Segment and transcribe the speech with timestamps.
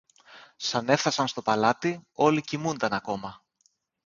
[0.55, 3.43] Σαν έφθασαν στο παλάτι, όλοι κοιμούνταν ακόμα.